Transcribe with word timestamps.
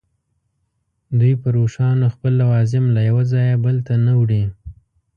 دوی 1.19 1.33
پر 1.41 1.53
اوښانو 1.61 2.07
خپل 2.15 2.31
لوازم 2.41 2.83
له 2.95 3.01
یوه 3.09 3.23
ځایه 3.33 3.55
بل 3.63 3.75
ته 3.87 3.93
نه 4.05 4.13
وړي. 4.21 4.43